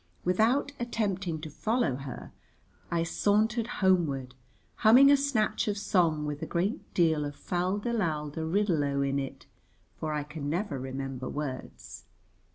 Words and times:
Without 0.23 0.71
attempting 0.79 1.39
to 1.41 1.51
follow 1.51 1.93
her, 1.95 2.31
I 2.89 3.03
sauntered 3.03 3.67
homeward 3.85 4.33
humming 4.77 5.11
a 5.11 5.15
snatch 5.15 5.67
of 5.67 5.77
song 5.77 6.25
with 6.25 6.41
a 6.41 6.47
great 6.47 6.91
deal 6.95 7.23
of 7.23 7.35
fal 7.35 7.77
de 7.77 7.93
lal 7.93 8.31
de 8.31 8.43
riddle 8.43 8.83
o 8.83 9.03
in 9.03 9.19
it, 9.19 9.45
for 9.99 10.13
I 10.13 10.23
can 10.23 10.49
never 10.49 10.79
remember 10.79 11.29
words. 11.29 12.05